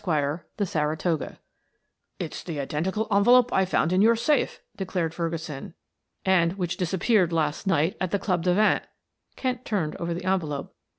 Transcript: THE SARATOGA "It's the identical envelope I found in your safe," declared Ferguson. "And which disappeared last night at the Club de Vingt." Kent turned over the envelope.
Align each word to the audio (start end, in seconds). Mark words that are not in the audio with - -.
THE 0.57 0.65
SARATOGA 0.65 1.37
"It's 2.17 2.41
the 2.41 2.59
identical 2.59 3.05
envelope 3.11 3.53
I 3.53 3.65
found 3.65 3.93
in 3.93 4.01
your 4.01 4.15
safe," 4.15 4.59
declared 4.75 5.13
Ferguson. 5.13 5.75
"And 6.25 6.53
which 6.53 6.75
disappeared 6.77 7.31
last 7.31 7.67
night 7.67 7.97
at 8.01 8.09
the 8.09 8.17
Club 8.17 8.41
de 8.41 8.55
Vingt." 8.55 8.81
Kent 9.35 9.63
turned 9.63 9.95
over 9.97 10.15
the 10.15 10.25
envelope. 10.25 10.73